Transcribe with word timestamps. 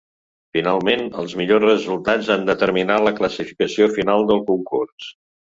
Finalment, 0.57 1.03
els 1.23 1.35
millors 1.41 1.65
resultats 1.65 2.31
han 2.37 2.47
determinat 2.47 3.05
la 3.09 3.13
classificació 3.21 3.91
final 4.01 4.27
del 4.33 4.43
Concurs. 4.51 5.13